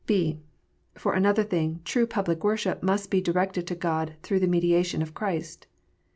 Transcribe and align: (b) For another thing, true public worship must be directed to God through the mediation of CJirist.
(b) 0.07 0.39
For 0.95 1.13
another 1.13 1.43
thing, 1.43 1.79
true 1.85 2.07
public 2.07 2.43
worship 2.43 2.81
must 2.81 3.11
be 3.11 3.21
directed 3.21 3.67
to 3.67 3.75
God 3.75 4.15
through 4.23 4.39
the 4.39 4.47
mediation 4.47 5.03
of 5.03 5.13
CJirist. 5.13 5.65